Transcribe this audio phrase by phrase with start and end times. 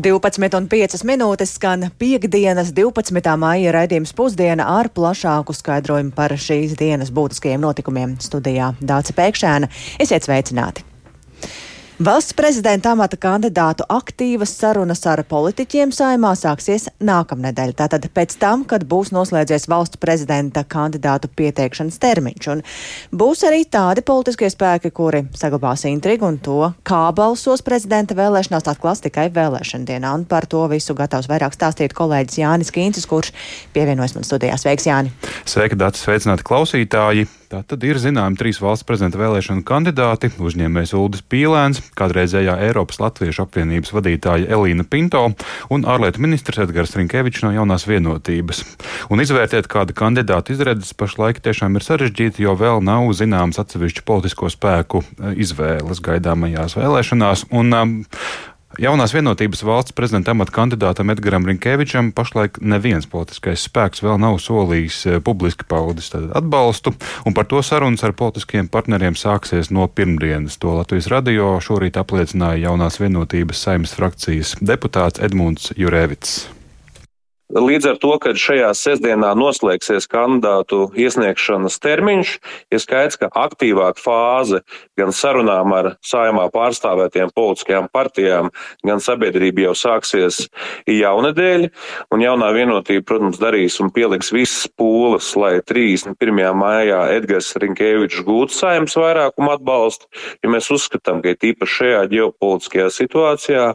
[0.00, 3.34] 12,5 minūtes skan piekdienas 12.
[3.36, 9.68] maija raidījums pusdiena ar plašāku skaidrojumu par šīs dienas būtiskajiem notikumiem studijā Dāca Pēkšēna.
[10.00, 10.86] Esiet sveicināti!
[12.00, 17.74] Valsts prezidenta amata kandidātu aktīvas sarunas ar politiķiem saimā sāksies nākamnedēļ.
[17.76, 22.46] Tātad pēc tam, kad būs noslēdzies valsts prezidenta kandidātu pieteikšanas termiņš.
[22.54, 22.62] Un
[23.12, 29.04] būs arī tādi politiskie spēki, kuri saglabās intrigu un to, kā balsos prezidenta vēlēšanās, atklās
[29.04, 30.14] tikai vēlēšana dienā.
[30.22, 33.34] Un par to visu gatavs vairāk stāstīt kolēģis Jānis Kīncis, kurš
[33.76, 34.56] pievienojas man studijā.
[34.56, 35.12] Sveiks, Jāni!
[35.44, 36.00] Sveiki, Dārts!
[36.08, 37.28] Sveicināti klausītāji!
[37.50, 43.42] Tā tad ir zināmi trīs valsts prezidenta vēlēšanu kandidāti- uzņēmējs Uldis Pīlēns, kādreizējā Eiropas Latviešu
[43.42, 45.24] apvienības vadītāja Elīna Pinto
[45.68, 48.62] un ārlietu ministrs Edgars Rinkevičs no jaunās vienotības.
[49.10, 54.46] Un izvērtēt kāda kandidāta izredzes pašlaik tiešām ir sarežģīti, jo vēl nav zināms atsevišķu politisko
[54.46, 57.48] spēku eh, izvēles gaidāmajās vēlēšanās.
[57.50, 57.96] Un, um,
[58.80, 65.00] Jaunās vienotības valsts prezidenta amata kandidātam Edgaram Rinkevičam pašlaik neviens politiskais spēks vēl nav solījis
[65.04, 66.94] eh, publiski paudis atbalstu,
[67.28, 70.56] un par to sarunas ar politiskiem partneriem sāksies no pirmdienas.
[70.64, 76.59] To Latvijas radio šorīt apliecināja jaunās vienotības saimnes frakcijas deputāts Edmunds Jurēvits.
[77.50, 82.34] Līdz ar to, kad šajā sestdienā noslēgsies kandidātu iesniegšanas termiņš,
[82.70, 84.60] ir skaidrs, ka aktīvāka fāze
[84.98, 88.52] gan sarunām ar saimā pārstāvētiem politiskajām partijām,
[88.86, 90.44] gan sabiedrība jau sāksies
[90.86, 91.66] jaunedēļ,
[92.14, 96.54] un jaunā vienotība, protams, darīs un pieliks visas pūles, lai 31.
[96.54, 100.06] maijā Edgars Rinkēvičs gūtu saimnes vairākumu atbalstu,
[100.38, 103.68] jo mēs uzskatām, ka tīpaši šajā ģeopolitiskajā situācijā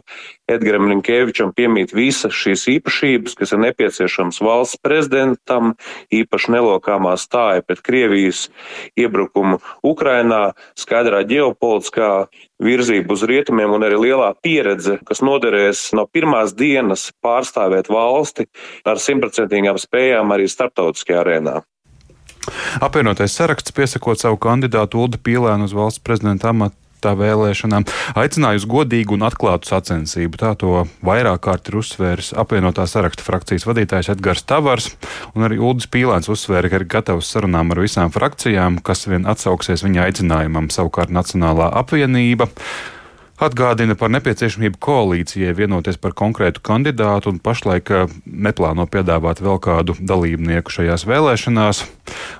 [0.46, 5.72] Edgaram Rinkēvičam piemīt visas šīs īpašības, kas ir nepieciešams valsts prezidentam,
[6.14, 8.44] īpaši nelokāmā stāja pret Krievijas
[8.94, 12.10] iebrukumu Ukrainā, skaidrā ģeopolitiskā
[12.62, 18.46] virzība uz rietumiem un arī lielā pieredze, kas noderēs no pirmās dienas pārstāvēt valsti
[18.86, 21.58] ar simtprocentīgām spējām arī starptautiskajā arēnā.
[22.78, 27.86] Apvienotais saraksts piesakot savu kandidātu Uldi Pīlēnu uz valsts prezidenta amatu tā vēlēšanām,
[28.18, 30.40] aicināja uz godīgu un atklātu sacensību.
[30.42, 34.90] Tā to vairāk kārt ir uzsvērs apvienotā saraksta frakcijas vadītājs Edgars Tavars,
[35.34, 39.86] un arī Uldis Pīlēns uzsvēra, ka ir gatavs sarunām ar visām frakcijām, kas vien atsauksies
[39.86, 42.50] viņa aicinājumam, savukārt Nacionālā apvienība.
[43.36, 49.96] Atgādina par nepieciešamību koalīcijai vienoties par konkrētu kandidātu un pašlaik eh, neplāno piedāvāt vēl kādu
[50.00, 51.82] dalībnieku šajās vēlēšanās.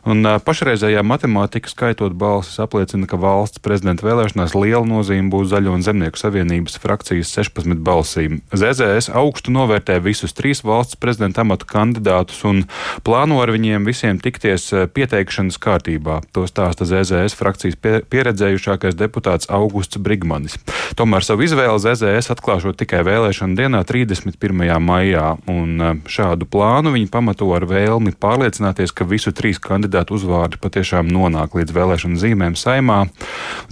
[0.08, 5.74] Un eh, pašreizējā matemātika skaitot balsis apliecina, ka valsts prezidenta vēlēšanās liela nozīme būs Zaļo
[5.76, 8.40] un Zemnieku savienības frakcijas 16 balsīm.
[8.56, 12.64] ZZS augstu novērtē visus trīs valsts prezidenta amatu kandidātus un
[13.04, 16.22] plāno ar viņiem visiem tikties eh, pieteikšanas kārtībā.
[16.32, 20.56] To stāsta ZZS frakcijas pieredzējušākais deputāts Augusts Brigmanis.
[20.94, 24.62] Tomēr savu izvēli ZZS atklāšot tikai vēlēšana dienā, 31.
[24.82, 30.60] maijā, un e, šādu plānu viņi pamato ar vēlmi pārliecināties, ka visu trīs kandidātu uzvārdi
[30.62, 33.02] patiešām nonāk līdz vēlēšanu zīmēm saimā.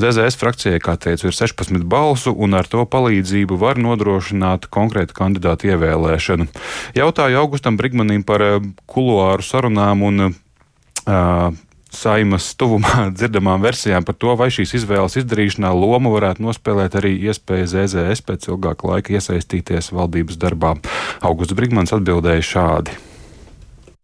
[0.00, 5.70] ZZS frakcijai, kā teicu, ir 16 balsu, un ar to palīdzību var nodrošināt konkrētu kandidātu
[5.70, 6.50] ievēlēšanu.
[6.98, 8.54] Jautāju Augustam Brigmanim par e,
[8.90, 10.32] kuluāru sarunām un
[11.04, 11.52] Uh,
[11.96, 17.70] saimas tuvumā dzirdamām versijām par to, vai šīs izvēles izdarīšanā loma varētu nospēlēt arī iespēja
[17.72, 20.76] ZZS pēc ilgāka laika iesaistīties valdības darbā.
[21.24, 23.02] Augusts Brigmans atbildēja šādi.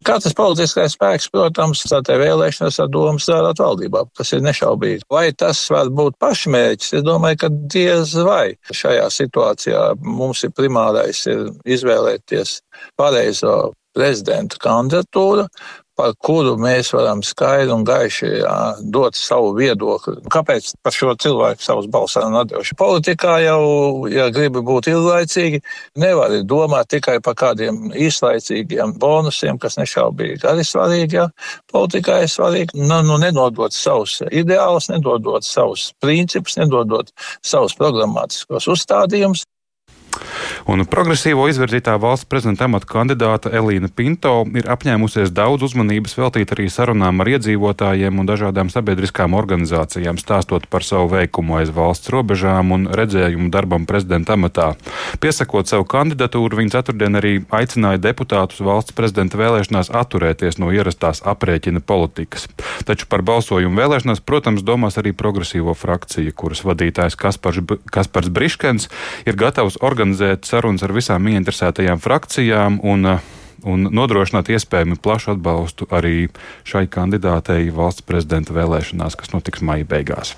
[0.01, 4.07] Katrs politiskais spēks, protams, tā vēlēšanas ar domu strādāt valdībā.
[4.17, 5.05] Tas ir nešaubīgi.
[5.13, 6.95] Vai tas var būt pašmērķis?
[6.97, 8.55] Es domāju, ka diez vai.
[8.73, 12.55] Šajā situācijā mums ir primārais ir izvēlēties
[12.97, 15.45] pareizo prezidenta kandidatūru,
[16.01, 18.57] par kuru mēs varam skaidri un gaiši jā,
[18.95, 20.17] dot savu viedokli.
[20.33, 22.77] Kāpēc par šo cilvēku savus balsus atdevuši?
[22.81, 23.61] Politikā jau,
[24.09, 25.61] ja gribi būt ilglaicīgi,
[26.01, 31.21] nevar domāt tikai par kādiem īslaicīgiem bonusiem, kas nešaubīgi arī svarīgi.
[31.21, 31.29] Jā.
[31.73, 37.13] Politikā ir svarīgi nu, nu, nedodot savus ideālus, nedodot savus principus, nedodot
[37.45, 39.45] savus programmatiskos uzstādījumus.
[40.71, 46.69] Un progresīvo izvirzītā valsts prezidenta amata kandidāte Elīna Pinto ir apņēmusies daudz uzmanības veltīt arī
[46.71, 52.87] sarunām ar iedzīvotājiem un dažādām sabiedriskām organizācijām, stāstot par savu veikumu aiz valsts robežām un
[53.01, 54.73] redzējumu darbam prezidenta amatā.
[55.23, 61.83] Piesakot savu kandidatūru, viņa ceturtdien arī aicināja deputātus valsts prezidenta vēlēšanās atturēties no ierastās aprēķina
[61.83, 62.47] politikas.
[62.87, 68.91] Taču par balsojumu vēlēšanās, protams, domās arī progresīvo frakcija, kuras vadītājs Kaspars, Kaspars Briškens
[69.27, 73.05] ir gatavs organizēt organizēt sarunas ar visām ieinteresētajām frakcijām un,
[73.69, 76.31] un nodrošināt iespējami plašu atbalstu arī
[76.65, 80.33] šai kandidātei valsts prezidenta vēlēšanās, kas notiks maija beigās.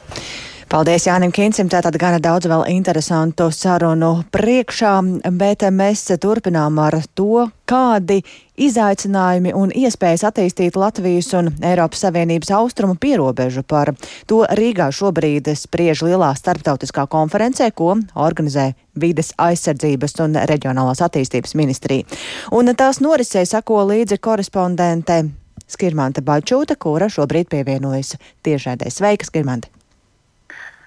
[0.72, 4.92] Paldies Jānim Kincim, tātad gana daudz vēl interesantu sarunu priekšā,
[5.36, 8.22] bet mēs turpinām ar to, kādi
[8.56, 13.66] izaicinājumi un iespējas attīstīt Latvijas un Eiropas Savienības austrumu pierobežu.
[13.68, 13.92] Par
[14.24, 22.08] to Rīgā šobrīd spriež lielā starptautiskā konferencē, ko organizē vides aizsardzības un reģionālās attīstības ministrija.
[22.48, 25.20] Un tās norisē sako līdzi korespondente
[25.68, 28.88] Skirmanta Baļčūta, kura šobrīd pievienojas tiešraidē.
[28.88, 29.81] Sveika, Skirmanta!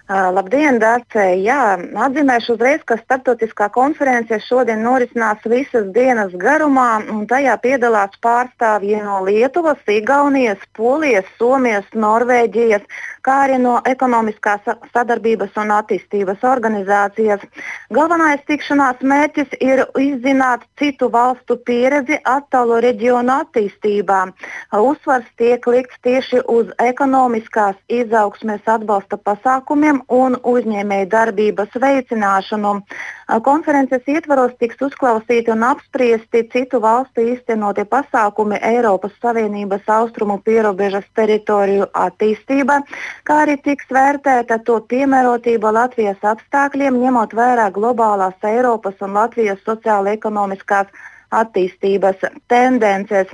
[0.06, 1.24] Uh, labdien, Dārce!
[1.42, 9.00] Jā, atzīmēšu uzreiz, ka starptautiskā konference šodien norisinās visas dienas garumā, un tajā piedalās pārstāvji
[9.02, 12.86] no Lietuvas, Igaunijas, Polijas, Somijas, Norvēģijas,
[13.26, 17.44] kā arī no ekonomiskās sadarbības un attīstības organizācijas.
[17.98, 24.22] Galvenais tikšanās mērķis ir izzināt citu valstu pieredzi attālo reģionu attīstībā.
[24.86, 32.78] Uzsvars tiek likts tieši uz ekonomiskās izaugsmes atbalsta pasākumiem un uzņēmēju darbības veicināšanu.
[33.26, 41.88] Konferences ietvaros tiks uzklausīti un apspriesti citu valstu īstenotie pasākumi Eiropas Savienības austrumu pierobežas teritoriju
[42.06, 42.84] attīstība,
[43.26, 50.94] kā arī tiks vērtēta to piemērotība Latvijas apstākļiem, ņemot vērā globālās Eiropas un Latvijas sociāla-ekonomiskās
[51.34, 53.34] attīstības tendences.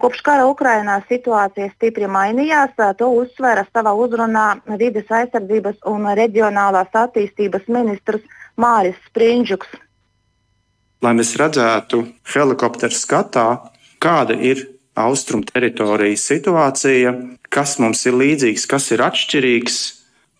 [0.00, 4.48] Kopš kara Ukrainā situācija stipri mainījās, to uzsvēra savā uzrunā
[4.80, 8.24] vides aizsardzības un reģionālās attīstības ministrs
[8.58, 9.70] Māris Sprindžuks.
[11.02, 12.02] Lai mēs redzētu
[12.32, 13.46] helikopteru skatā,
[14.02, 14.64] kāda ir
[14.98, 17.14] austrumu teritorijas situācija,
[17.54, 19.78] kas mums ir līdzīgs, kas ir atšķirīgs,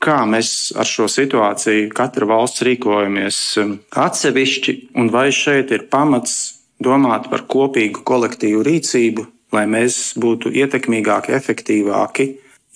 [0.03, 6.37] kā mēs ar šo situāciju katra valsts rīkojamies um, atsevišķi, un vai šeit ir pamats
[6.83, 12.29] domāt par kopīgu kolektīvu rīcību, lai mēs būtu ietekmīgāki, efektīvāki,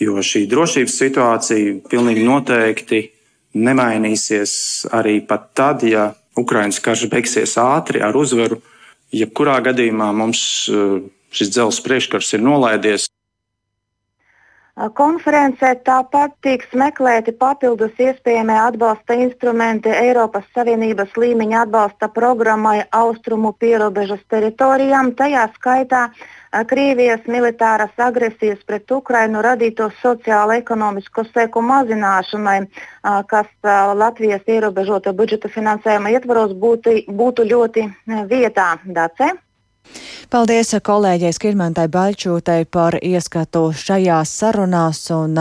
[0.02, 3.02] jo šī drošības situācija pilnīgi noteikti
[3.54, 4.52] nemainīsies
[4.94, 8.62] arī pat tad, ja Ukraiņas karš beigsies ātri ar uzvaru.
[9.12, 11.02] Jebkurā gadījumā mums uh,
[11.32, 13.11] šis dzelzs priekškars ir nolaidies.
[14.72, 24.22] Konferencē tāpat tiks meklēti papildus iespējamie atbalsta instrumenti Eiropas Savienības līmeņa atbalsta programmai Austrumu pierobežas
[24.32, 26.06] teritorijām, tajā skaitā
[26.72, 32.58] Krievijas militārās agresijas pret Ukrainu radīto sociālo-ekonomisko seku mazināšanai,
[33.28, 33.52] kas
[34.00, 37.90] Latvijas ierobežota budžeta finansējuma ietvaros būtu, būtu ļoti
[38.24, 38.72] vietā.
[38.88, 39.34] Dace?
[40.32, 45.36] Paldies kolēģei Skirmantai Baļķūtai par ieskatu šajās sarunās un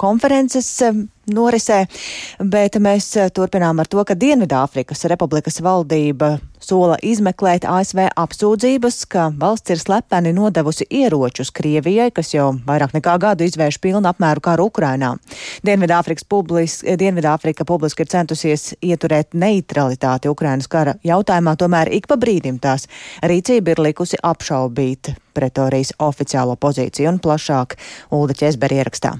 [0.00, 0.68] konferences
[1.30, 1.84] norisē,
[2.40, 9.74] bet mēs turpinām ar to, ka Dienvidāfrikas Republikas valdība sola izmeklēt ASV apsūdzības, ka valsts
[9.74, 15.14] ir slepeni nodevusi ieročus Krievijai, kas jau vairāk nekā gadu izvērš pilnu apmēru karu Ukrainā.
[16.34, 22.88] Publis, Dienvidāfrika publiski ir centusies ieturēt neutralitāti Ukrainas kara jautājumā, tomēr ik pa brīdim tās
[23.22, 27.78] rīcība ir likusi apšaubīt pretorijas oficiālo pozīciju un plašāk
[28.14, 29.18] Ulda Ķesberi ierakstā.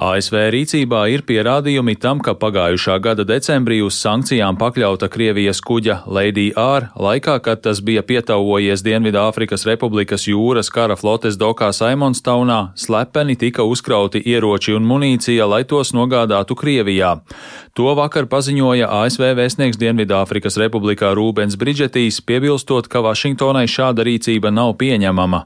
[0.00, 6.46] ASV rīcībā ir pierādījumi tam, ka pagājušā gada decembrī uz sankcijām pakļauta Krievijas kuģa Lady
[6.56, 13.68] R laikā, kad tas bija pietauojies Dienvidāfrikas Republikas jūras kara flotes dokā Saimonstaunā, slepeni tika
[13.68, 17.18] uzkrauti ieroči un munīcija, lai tos nogādātu Krievijā.
[17.76, 24.78] To vakar paziņoja ASV vēstnieks Dienvidāfrikas Republikā Rūbens Bridžetīs, piebilstot, ka Vašingtonai šāda rīcība nav
[24.80, 25.44] pieņemama.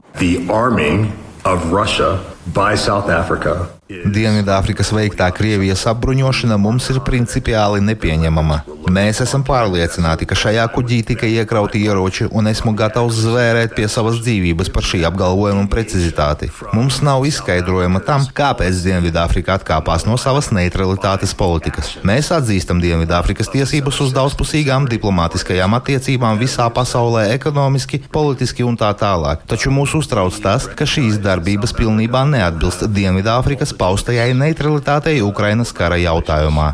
[1.45, 8.63] of Russia by South Africa Dienvidāfrikas veiktā Krievijas apbruņošana mums ir principiāli nepieņemama.
[8.89, 14.17] Mēs esam pārliecināti, ka šajā kuģī tika iekrauti ieroči, un esmu gatavs zvērēt pie savas
[14.25, 16.49] dzīvības par šī apgalvojuma precizitāti.
[16.73, 21.93] Mums nav izskaidrojuma tam, kāpēc Dienvidāfrika atkāpās no savas neutralitātes politikas.
[22.01, 29.45] Mēs atzīstam Dienvidāfrikas tiesības uz daudzpusīgām diplomātiskajām attiecībām visā pasaulē, ekonomiski, politiski un tā tālāk.
[29.45, 36.73] Taču mūs uztrauc tas, ka šīs darbības pilnībā neatbilst Dienvidāfrikas paustajai neutralitātei Ukrainas kara jautājumā.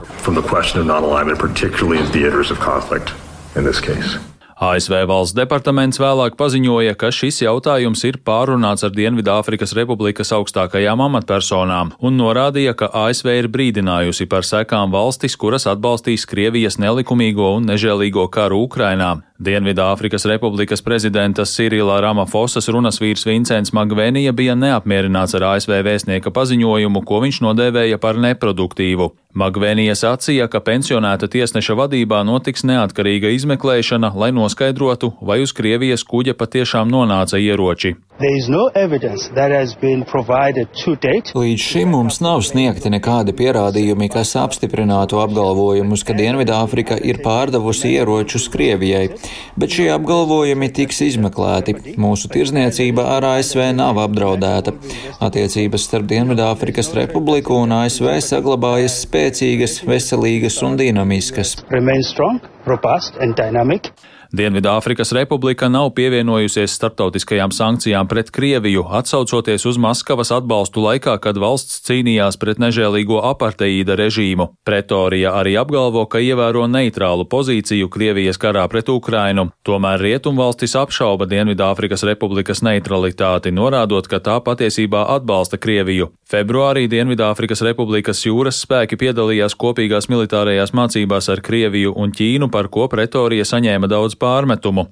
[4.61, 11.95] ASV valsts departaments vēlāk paziņoja, ka šis jautājums ir pārunāts ar Dienvidāfrikas Republikas augstākajām amatpersonām
[11.97, 18.27] un norādīja, ka ASV ir brīdinājusi par sekām valstis, kuras atbalstīs Krievijas nelikumīgo un nežēlīgo
[18.29, 19.15] karu Ukrainā.
[19.41, 27.01] Dienvidāfrikas Republikas prezidenta Sirila Ramafosas runas vīrs Vincents Magvenija bija neapmierināts ar ASV vēstnieka paziņojumu,
[27.01, 29.09] ko viņš nodēvēja par neproduktīvu.
[29.33, 36.37] Magvenija sacīja, ka pensionēta tiesneša vadībā notiks neatkarīga izmeklēšana, lai noskaidrotu, vai uz Krievijas kuģa
[36.37, 37.95] patiešām nonāca ieroči.
[41.37, 48.47] Līdz šim mums nav sniegti nekādi pierādījumi, kas apstiprinātu apgalvojumus, ka Dienvidāfrika ir pārdevusi ieročus
[48.53, 49.07] Krievijai,
[49.59, 51.75] bet šie apgalvojumi tiks izmeklēti.
[52.01, 54.75] Mūsu tirzniecība ar ASV nav apdraudēta.
[55.23, 61.57] Attiecības starp Dienvidāfrikas Republiku un ASV saglabājas spēcīgas, veselīgas un dinamiskas.
[62.65, 63.91] robust and dynamic.
[64.31, 71.81] Dienvidāfrikas Republika nav pievienojusies starptautiskajām sankcijām pret Krieviju, atsaucoties uz Maskavas atbalstu laikā, kad valsts
[71.83, 74.47] cīnījās pret nežēlīgo aparteīda režīmu.
[74.63, 79.49] Pretorija arī apgalvo, ka ievēro neitrālu pozīciju Krievijas karā pret Ukrainu.
[79.67, 86.07] Tomēr Rietumvalstis apšauba Dienvidāfrikas Republikas neutralitāti, norādot, ka tā patiesībā atbalsta Krieviju.
[86.31, 92.87] Februārī Dienvidāfrikas Republikas jūras spēki piedalījās kopīgās militārajās mācībās ar Krieviju un Ķīnu, par ko
[92.87, 94.87] Pretorija saņēma daudz pārmetumu.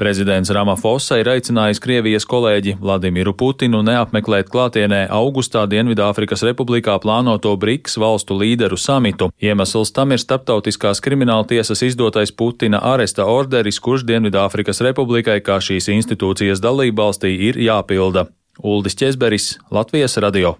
[0.00, 7.98] Prezidents Ramafosa ir aicinājis Krievijas kolēģi Vladimiru Putinu neapmeklēt klātienē augustā Dienvidāfrikas Republikā plānoto BRICS
[8.02, 9.30] valstu līderu samitu.
[9.38, 15.92] Iemesls tam ir starptautiskās krimināla tiesas izdotais Putina aresta orderis, kurš Dienvidāfrikas Republikai kā šīs
[15.92, 18.26] institūcijas dalībvalstī ir jāpilda.
[18.58, 20.56] Uldis Česberis, Latvijas radio.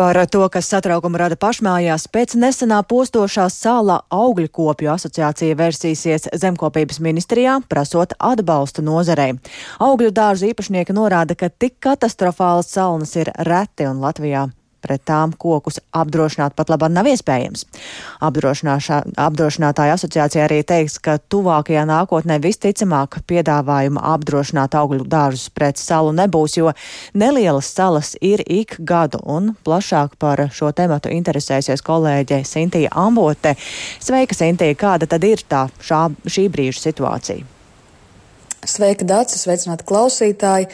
[0.00, 7.02] Par to, kas satraukumu rada pašmājās, pēc nesenā postošā sāla augļu kopju asociācija versīsies zemkopības
[7.04, 9.34] ministrijā, prasot atbalstu nozarei.
[9.76, 14.46] Augļu dārzu īpašnieki norāda, ka tik katastrofālas salnas ir reti un Latvijā
[14.82, 17.66] pret tām kokus apdrošināt pat labāk nav iespējams.
[18.20, 26.56] Apdrošinātāja asociācija arī teiks, ka tuvākajā nākotnē visticamāk piedāvājuma apdrošināt augļu dārzus pret salu nebūs,
[26.60, 26.74] jo
[27.14, 33.56] nelielas salas ir ik gadu un plašāk par šo tematu interesēsies kolēģe Sintija Ambote.
[34.00, 37.56] Sveika, Sintija, kāda tad ir tā šā, šī brīža situācija?
[38.60, 40.68] Sveika, Dārcis, sveicināti klausītāji!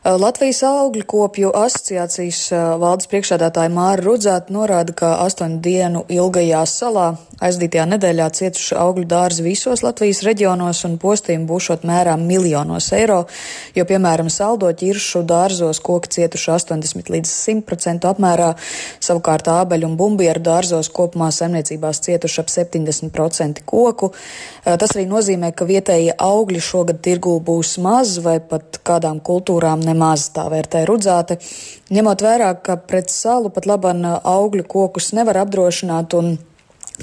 [0.00, 6.62] Uh, Latvijas augļu kopju asociācijas uh, valdes priekšādātāja Māra Rudzāta norāda, ka astoņu dienu ilgajā
[6.64, 7.10] salā
[7.44, 13.18] aizdītajā nedēļā cietuši augļu dārzi visos Latvijas reģionos un postījumi būšot mērām miljonos eiro,
[13.76, 18.54] jo, piemēram, saldo ķiršu dārzos koki cietuši 80 līdz 100% apmērā,
[19.04, 24.12] savukārt ābeļu un bumbieru dārzos kopumā saimniecībās cietuši ap 70% koku.
[24.14, 29.84] Uh, tas arī nozīmē, ka vietējie augļi šogad tirgū būs maz vai pat kādām kultūrām
[29.90, 31.40] nemaz tā vērtē rudzāte.
[31.90, 36.38] Ņemot vērā, ka pret salu pat laban augļu kokus nevar apdrošināt un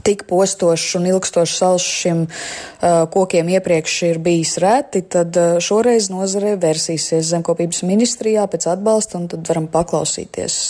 [0.03, 6.11] tik postošs un ilgstošs sals šiem uh, kokiem iepriekš ir bijis reti, tad uh, šoreiz
[6.13, 10.61] nozare versīsies zemkopības ministrijā pēc atbalsta, un tad varam paklausīties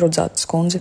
[0.00, 0.80] Rudzātas kundzi.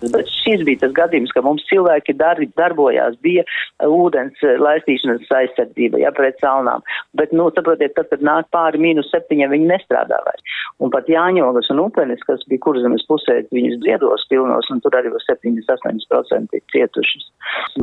[0.00, 5.28] Bet šis bija tas gadījums, ka mums cilvēki dar, darbojās, bija uh, ūdens uh, laistīšanas
[5.40, 6.84] aizsardzība, ja pret salnām.
[7.20, 10.58] Bet, nu, saprotiet, tad, kad nāk pāri mīnus septiņiem, viņi nestrādā vairs.
[10.80, 15.12] Un pat Jāņogas un Upenis, kas bija kurzemes pusē, viņas briedos pilnos, un tur arī
[15.12, 17.28] var 78% cietušas.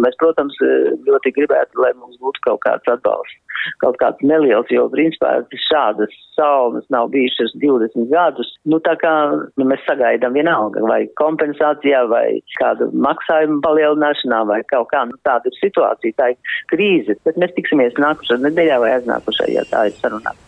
[0.01, 3.46] Mēs, protams, uh, ļoti gribētu, lai mums būtu kaut kāds atbalsts
[3.83, 8.49] kaut kāds neliels, jo principā šādas salnas nav bijušas 20 gadus.
[8.69, 12.25] Nu, tā kā nu, mēs sagaidām vienalga vai kompensācijā vai
[12.59, 17.55] kādu maksājumu palielināšanā vai kaut kā, nu tāda ir situācija, tā ir krīze, bet mēs
[17.57, 20.46] tiksimies nākušajā nedēļā vai aiznākušajā, ja tā ir sarunāta.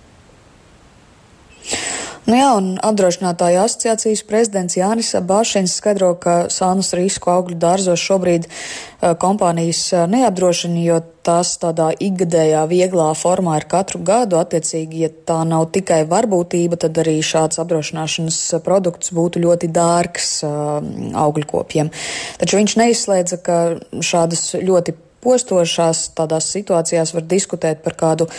[2.28, 8.46] Nu jā, un apdrošinātāju asociācijas prezidents Jānis Bāšins skaidro, ka sānus risku augļu dārzos šobrīd
[8.50, 14.40] uh, kompānijas uh, neapdrošina, jo tās tādā ikgadējā vieglā formā ir katru gadu.
[14.42, 20.80] Attiecīgi, ja tā nav tikai varbūtība, tad arī šāds apdrošināšanas produkts būtu ļoti dārgs uh,
[21.24, 21.94] augļkopiem.
[22.42, 23.62] Taču viņš neizslēdza, ka
[24.06, 28.30] šādas ļoti postošās tādās situācijās var diskutēt par kādu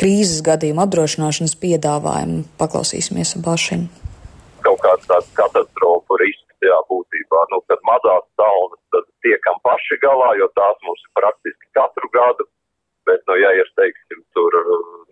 [0.00, 2.44] krīzes gadījumu apdrošināšanas piedāvājumu.
[2.60, 3.88] Paklausīsimies Bašinu.
[4.64, 10.34] Kaut kāds tāds katastrofu risks, jā, būtībā, nu, kad mazās saunas, tad tiekam paši galā,
[10.40, 12.46] jo tās mums ir praktiski katru gadu,
[13.08, 14.56] bet, nu, ja ir, teiksim, tur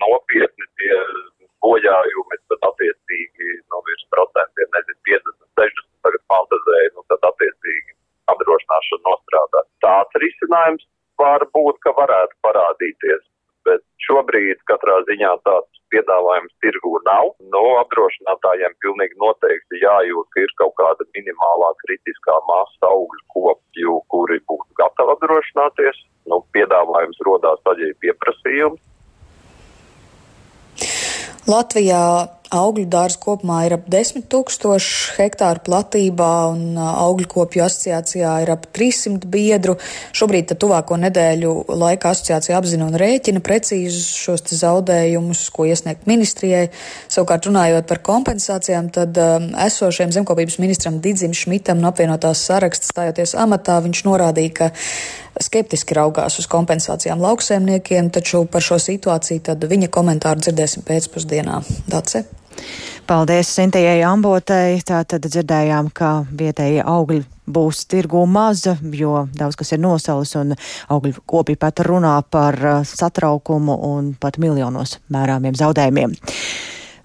[0.04, 0.98] nopietni tie
[1.64, 7.96] bojājumi, tad attiecīgi, nu, virs procentiem, nezinu, 50, 60 tagad fantazēju, nu, tad attiecīgi
[8.32, 9.64] apdrošināšana nostrādā.
[9.84, 10.84] Tāds risinājums
[11.20, 13.26] var būt, ka varētu parādīties.
[13.66, 17.32] Bet šobrīd katrā ziņā tāds piedāvājums tirgū nav.
[17.52, 24.40] No apdrošinātājiem pilnīgi noteikti jājūt, ka ir kaut kāda minimālā kritiskā masa augļu kopju, kuri
[24.48, 26.04] būtu gatavi apdrošināties.
[26.28, 28.84] Nu, piedāvājums rodās tad, ja ir pieprasījums.
[31.48, 32.02] Latvijā
[32.48, 38.64] Augļu dārza kopumā ir ap 10 tūkstoši hektāru platībā, un augļu kopju asociācijā ir ap
[38.72, 39.74] 300 biedru.
[40.16, 46.70] Šobrīd tuvāko nedēļu laikā asociācija apzina un rēķina precīzus šos zaudējumus, ko iesniegt ministrijai.
[47.12, 53.36] Savukārt runājot par kompensācijām, tad um, esošajam zemkopības ministram Didzim Šmitam no apvienotās saraksts stājoties
[53.36, 54.72] amatā, viņš norādīja, ka
[55.44, 61.60] skeptiski raugās uz kompensācijām lauksēmniekiem, taču par šo situāciju viņa komentāru dzirdēsim pēcpusdienā.
[61.92, 62.24] Dace?
[63.08, 64.80] Paldies Sintējai Ambotei.
[64.84, 70.52] Tātad dzirdējām, ka vietējie augļi būs tirgu maza, jo daudz kas ir nosalis un
[70.92, 76.18] augļu kopi pat runā par uh, satraukumu un pat miljonos mērāmiem zaudējumiem.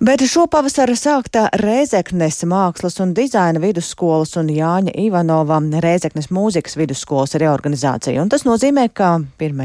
[0.03, 8.19] Bet šopavasara sāktā Rēzeknes mākslas un dizaina vidusskolas un Jāņa Ivanova Rēzeknes mūzikas vidusskolas reorganizācija.
[8.19, 9.61] Un tas nozīmē, ka 1.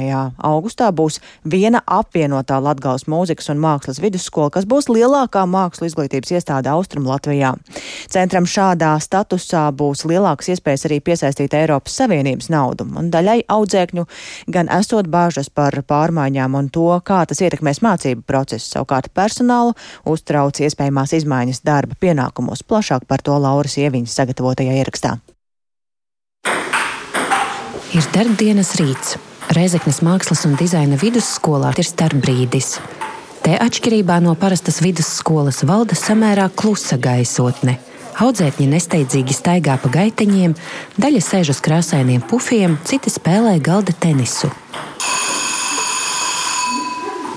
[0.46, 6.70] augustā būs viena apvienotā Latgales mūzikas un mākslas vidusskola, kas būs lielākā mākslu izglītības iestāde
[6.70, 7.56] Austrum Latvijā.
[8.06, 12.86] Centram šādā statusā būs lielākas iespējas arī piesaistīt Eiropas Savienības naudu.
[12.94, 14.06] Un daļai audzēkņu
[14.54, 19.74] gan esot bāžas par pārmaiņām un to, kā tas ietekmēs mācību procesu, savukārt personālu
[20.06, 22.60] uz uztrauc iespējamās izmaiņas darba pienākumos.
[22.60, 25.16] Plašāk par to Lauras Ieviņas sagatavotajā ierakstā.
[27.96, 29.16] Ir darbdienas rīts.
[29.56, 32.74] Reizeknas mākslas un dizaina vidusskolā ir starpbrīdis.
[33.40, 37.78] Te atšķirībā no parastas vidusskolas valda samērā klusa gaisotne.
[38.18, 40.56] Audzēkņi nesteidzīgi staigā pa gaiteņiem,
[41.00, 44.50] daļa sēž uz krāsainiem pufiem, citi spēlē galda tenisu.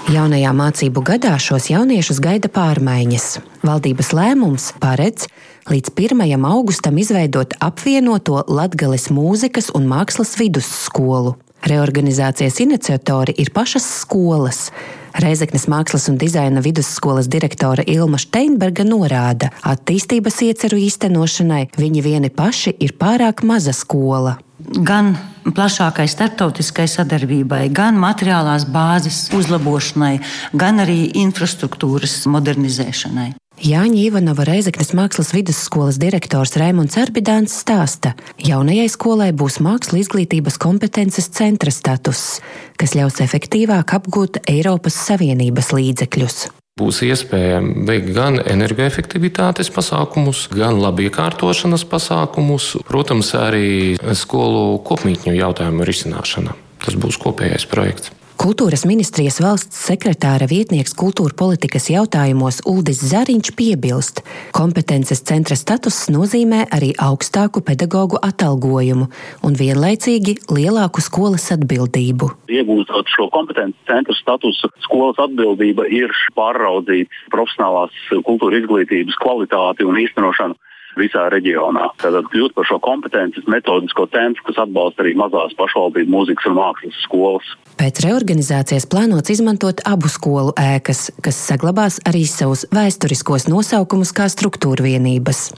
[0.09, 3.25] Jaunajā mācību gadā šos jauniešus gaida pārmaiņas.
[3.61, 5.27] Valdības lēmums paredz
[5.69, 6.23] līdz 1.
[6.49, 11.35] augustam izveidot apvienoto Latgales mūzikas un mākslas vidusskolu.
[11.69, 14.71] Reorganizācijas iniciatori ir pašas skolas.
[15.19, 22.77] Reizeknas mākslas un dizaina vidusskolas direktore Ilma Steinberga norāda, attīstības ieceru īstenošanai viņi vieni paši
[22.79, 24.37] ir pārāk maza skola
[24.85, 25.15] gan
[25.45, 30.19] plašākai starptautiskai sadarbībai, gan materiālās bāzes uzlabošanai,
[30.53, 33.31] gan arī infrastruktūras modernizēšanai.
[33.61, 41.27] Jāņa Ivanova Reizeknas mākslas vidusskolas direktors Raimons Arbidāns stāsta, jaunajai skolai būs mākslas izglītības kompetences
[41.29, 42.39] centra status,
[42.81, 46.39] kas ļaus efektīvāk apgūt Eiropas Savienības līdzekļus
[46.81, 55.85] būs iespēja veikt gan energoefektivitātes pasākumus, gan labi iekārtošanas pasākumus, protams, arī skolu kopmītņu jautājumu
[55.85, 56.57] risināšana.
[56.81, 58.15] Tas būs kopējais projekts.
[58.41, 64.23] Kultūras ministrijas valsts sekretāra vietnieks kultūra politikas jautājumos Uldis Zariņš piebilst,
[64.57, 69.05] kompetences centra status nozīmē arī augstāku pedagoģu atalgojumu
[69.45, 72.31] un vienlaicīgi lielāku skolas atbildību.
[72.49, 77.93] Iegūstot šo kompetences centra statusu, skolas atbildība ir pāraudzīt profesionālās
[78.25, 80.57] kultūra izglītības kvalitāti un īstenošanu
[80.99, 81.89] visā reģionā.
[82.01, 87.01] Tātad kļūt par šo kompetences metodisko centru, kas atbalsta arī mazās pašvaldību mūzikas un mākslas
[87.05, 87.55] skolas.
[87.79, 94.85] Pēc reorganizācijas plānots izmantot abu skolu ēkas, kas saglabās arī savus vēsturiskos nosaukumus kā struktūra
[94.85, 95.49] vienības.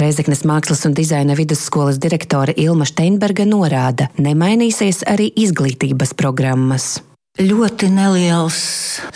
[0.00, 7.02] Reizeknas mākslas un dizaina vidusskolas direktore Ilma Steinberga norāda, nemainīsies arī izglītības programmas.
[7.40, 8.56] Ļoti neliels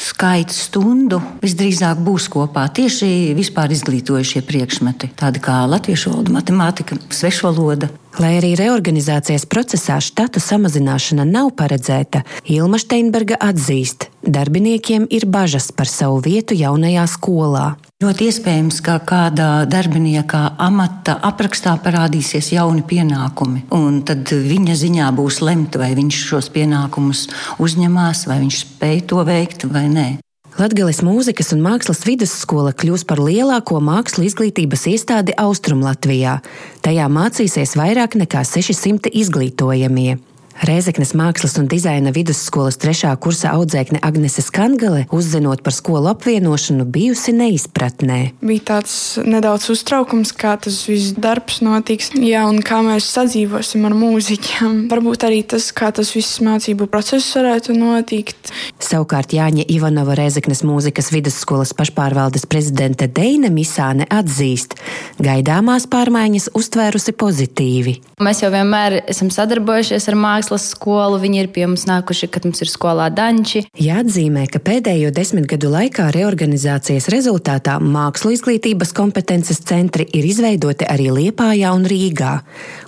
[0.00, 7.90] skaits stundu visdrīzāk būs kopā tieši vispār izglītojušie priekšmeti, tādi kā latviešu valoda, matemātika, svešvaloda.
[8.16, 15.90] Lai arī reorganizācijas procesā štatu samazināšana nav paredzēta, Ilma Steinberga atzīst, darbiniekiem ir bažas par
[15.90, 17.66] savu vietu jaunajā skolā.
[18.00, 23.66] Ļoti iespējams, ka kādā darbinieka amata aprakstā parādīsies jauni pienākumi,
[24.08, 27.26] tad viņa ziņā būs lemt, vai viņš šos pienākumus
[27.60, 30.08] uzņemās, vai viņš spēj to veikt vai nē.
[30.56, 36.38] Latvijas mūzikas un mākslas vidusskola kļūs par lielāko mākslu izglītības iestādi Austrumlatvijā.
[36.80, 40.16] Tajā mācīsies vairāk nekā 600 izglītojamie.
[40.64, 47.34] Rēzeknes mākslas un dizaina vidusskolas trešā kursa audzēkne Agnese Skangale, uzzinot par skolu apvienošanu, bijusi
[47.36, 48.18] neizpratnē.
[48.40, 53.96] Bija tāds nedaudz uztraukums, kā tas viss darbs notiks, jā, un kā mēs sadzīvosim ar
[53.98, 54.78] mūziķiem.
[54.92, 58.52] Varbūt arī tas, kā tas viss mācību process varētu notikt.
[58.80, 64.78] Savukārt Jāņa Ivanova Rēzeknes mūzikas vidusskolas pašpārvaldes prezidente Deina Misāne atzīst,
[65.20, 67.96] gaidāmās pārmaiņas uztvērusi pozitīvi.
[68.24, 71.18] Mēs jau vienmēr esam sadarbojušies ar mākslu mākslas skolu.
[71.18, 73.64] Viņi ir pie mums nākuši, kad mums ir skolā danči.
[73.82, 81.10] Jāatzīmē, ka pēdējo desmit gadu laikā reorganizācijas rezultātā mākslu izglītības kompetences centri ir izveidoti arī
[81.10, 82.40] Liepājā un Rīgā.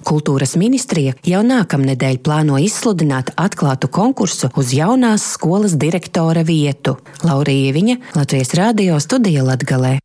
[0.07, 6.99] Kultūras ministrija jau nākamnedēļ plāno izsludināt atklātu konkursu uz jaunās skolas direktora vietu.
[7.27, 9.99] Laurija Viņa, Latvijas Rādio studija Latgalē.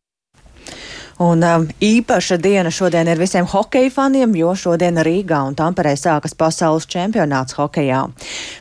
[1.22, 6.32] Un um, īpaša diena šodien ir visiem hokeja faniem, jo šodien Rīgā un Tamperē sākas
[6.34, 8.00] pasaules čempionāts hokejā.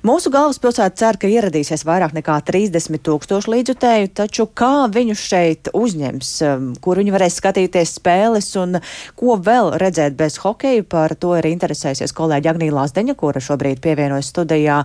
[0.06, 6.30] Mūsu galvaspilsēta cer, ka ieradīsies vairāk nekā 30 tūkstoši līdzutēju, taču kā viņus šeit uzņems,
[6.46, 8.78] um, kur viņi varēs skatīties spēles un
[9.18, 14.30] ko vēl redzēt bez hokeja, par to ir interesējusies kolēģi Agnīlā Zdeņa, kura šobrīd pievienojas
[14.30, 14.84] studijā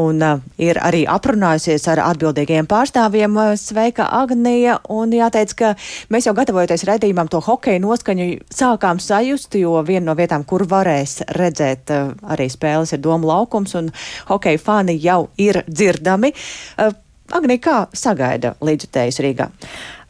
[0.00, 3.36] un uh, ir arī aprunājusies ar atbildīgiem pārstāvjiem.
[3.60, 4.80] Sveika, Agnija!
[4.88, 5.76] Un jāteic, ka
[6.08, 10.62] mēs jau gatavojoties redzēt, raidījumam to hokeja noskaņu sākām sajust, jo viena no vietām, kur
[10.66, 13.90] varēs redzēt eh, arī spēles, ir Doma laukums, un
[14.28, 16.32] hokeja fani jau ir dzirdami.
[16.78, 16.92] Eh,
[17.30, 19.46] Agnī, kā sagaida līdzutējs Rīgā?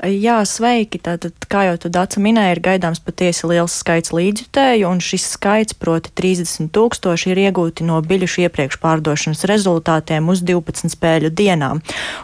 [0.00, 0.96] Jā, sveiki.
[1.04, 5.74] Tātad, kā jau tu Dāca minēja, ir gaidāms patiesi liels skaits līdzjutēju, un šis skaits,
[5.76, 11.82] proti 30 tūkstoši, ir iegūti no biļešu iepriekš pārdošanas rezultātiem uz 12 spēļu dienām.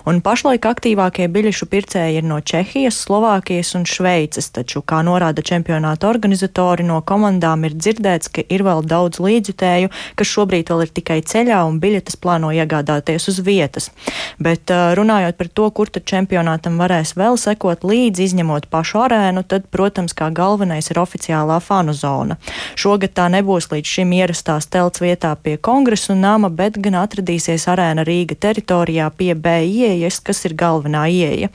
[0.08, 6.08] Un pašlaik aktīvākie biļešu pircēji ir no Čehijas, Slovākijas un Šveices, taču, kā norāda čempionāta
[6.08, 11.20] organizatori, no komandām ir dzirdēts, ka ir vēl daudz līdzjutēju, kas šobrīd vēl ir tikai
[11.28, 13.92] ceļā un biļetes plāno iegādāties uz vietas.
[14.40, 19.42] Bet runājot par to, kur tad čempionātam varēs vēl sekot, sekot līdzi, izņemot pašu arēnu,
[19.42, 22.36] tad, protams, kā galvenais ir oficiālā fanu zona.
[22.76, 28.04] Šogad tā nebūs līdz šim ierastās telts vietā pie kongresu nama, bet gan atradīsies arēna
[28.06, 31.50] Rīga teritorijā pie B ieejas, kas ir galvenā ieeja.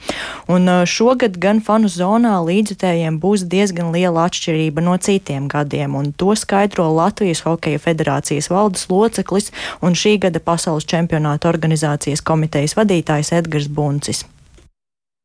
[0.48, 6.36] Un šogad gan fanu zonā līdzutējiem būs diezgan liela atšķirība no citiem gadiem, un to
[6.36, 13.72] skaidro Latvijas Hokeja federācijas valdes loceklis un šī gada pasaules čempionāta organizācijas komitejas vadītājs Edgars
[13.72, 14.26] Buncis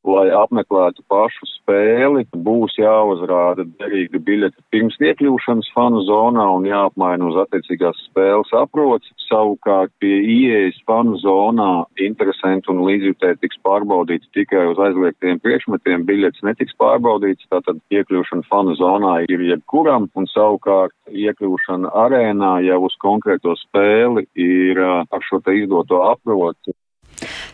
[0.08, 7.40] lai apmeklētu pašu spēli, būs jāuzrāda derīga biļete pirms iekļūšanas fanu zonā un jāapmaina uz
[7.44, 9.12] attiecīgās spēles aprots.
[9.28, 16.46] Savukārt pie ieejas fanu zonā interesanti un līdzjutēji tiks pārbaudīts tikai uz aizliegtiem priekšmetiem, biļetes
[16.48, 23.56] netiks pārbaudīts, tātad iekļūšana fanu zonā ir jebkuram un savukārt iekļūšana arēnā jau uz konkrēto
[23.60, 26.76] spēli ir ar šo te izdoto aprotu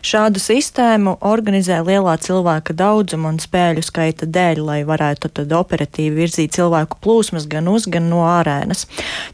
[0.02, 6.56] Šādu sistēmu organizē lielā cilvēka daudzuma un spēļu skaita dēļ, lai varētu tad operatīvi virzīt
[6.56, 8.86] cilvēku plūsmas gan uz, gan no arēnas.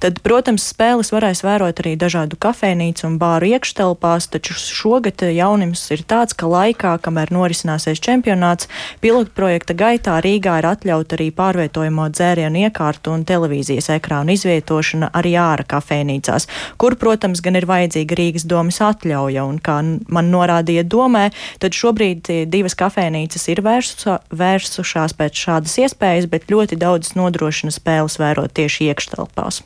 [0.03, 6.05] Tad, protams, spēles varēs vērot arī dažādu kafejnīcu un bāru iekštelpās, taču šogad jaunums ir
[6.09, 8.69] tāds, ka laikā, kamēr norisināsies čempionāts,
[9.01, 15.35] pilotu projekta gaitā Rīgā ir atļauta arī pārvietojamo dzērienu iekārtu un televīzijas ekrānu izvietošana arī
[15.41, 16.49] āra kafejnīcās,
[16.81, 19.81] kur, protams, gan ir vajadzīga Rīgas domas atļauja, un kā
[20.13, 26.51] man norāda norādīja domē, tad šobrīd divas kafejnīcas ir vērsu, vērsušās pēc šādas iespējas, bet
[26.51, 29.63] ļoti daudz nodrošina spēles vērot tieši iekštelpās.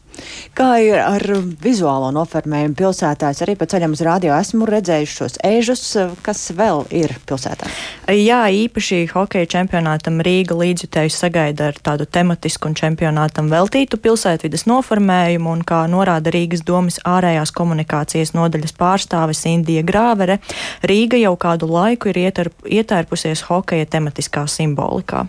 [0.55, 1.23] Kā ir ar
[1.63, 3.41] vizuālo noformējumu pilsētās?
[3.43, 5.83] Arī pa ceļam uz rādio esmu redzējuši šos ēžus,
[6.23, 7.67] kas vēl ir pilsētā.
[8.15, 15.51] Jā, īpaši hokeja čempionātam Rīga līdzjutējs sagaida ar tādu tematisku un čempionātam veltītu pilsētvidas noformējumu,
[15.51, 20.39] un kā norāda Rīgas domas ārējās komunikācijas nodaļas pārstāves Indija Grāvere,
[20.83, 25.27] Rīga jau kādu laiku ir ietērpusies hokeja tematiskā simbolikā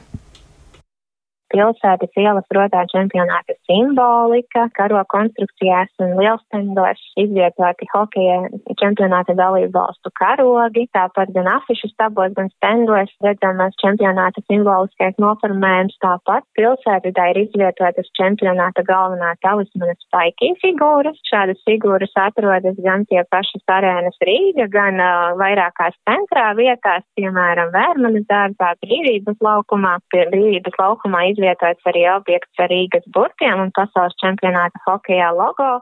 [1.53, 8.49] pilsētas ielas rotā čempionāta simbolika, karo konstrukcijās un lielstendos izvietoti hokeja
[8.81, 16.47] čempionāta dalību valstu karogi, tāpat gan afišu stabos, gan stendos redzamas čempionāta simboliskais noformējums, tāpat
[16.57, 21.19] pilsētā ir izvietotas čempionāta galvenā talismana spaikī figūras.
[21.29, 28.27] Šādas figūras atrodas gan pie pašas arēnas Rīga, gan uh, vairākās centrā vietās, piemēram, Vērmanas
[28.29, 34.81] dārzā, Brīvības laukumā, pie Brīvības laukumā izvietots arī objekts ar Rīgas burtiem un pasaules čempionāta
[34.87, 35.75] hokejā logo.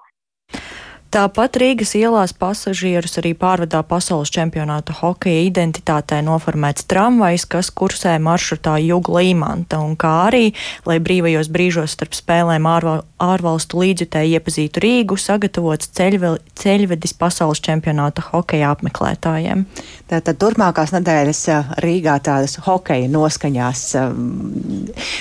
[1.14, 8.80] Tāpat Rīgas ielās pasažierus arī pārvadā pasaules čempionāta hokeja identitātē noformēts tramvajs, kas kursē maršrutā
[8.82, 10.56] Juga Līmanta, un kā arī,
[10.90, 18.26] lai brīvajos brīžos starp spēlēm ārval, ārvalstu līdzjutēji iepazītu Rīgu, sagatavots ceļve, ceļvedis pasaules čempionāta
[18.32, 19.68] hokeja apmeklētājiem.
[20.10, 21.44] Tātad turpmākās nedēļas
[21.86, 23.86] Rīgā tādas hokeja noskaņās.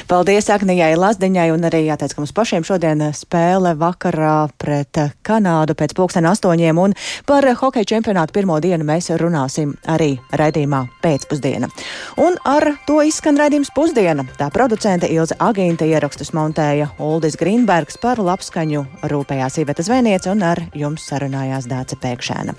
[0.08, 5.96] Paldies Agnijai Lazdiņai, un arī jāteic, ka mums pašiem šodien spēle vakarā pret Kanādu pēc
[5.98, 6.94] pulksten astoņiem, un
[7.28, 11.68] par hokeja čempionātu pirmo dienu mēs runāsim arī raidījumā pēcpusdiena.
[12.22, 14.24] Un ar to izskan raidījums pusdiena.
[14.38, 20.62] Tā producente Ilze Agīnta ierakstus montēja Uldis Grīnbergs par labskaņu rūpējās Iveta Zvēniece un ar
[20.78, 22.56] jums sarunājās Dāce Pēkšēna.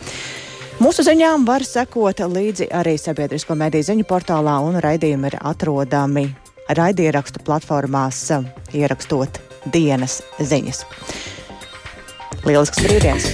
[0.81, 6.25] Mūsu ziņām var sekot līdzi arī sabiedrisko mediju ziņu portālā, un raidījumi ir atrodami
[6.67, 8.25] raidierakstu platformās,
[8.73, 9.39] ierakstot
[9.71, 10.83] dienas ziņas.
[12.43, 13.29] Lielisks brīvdienas!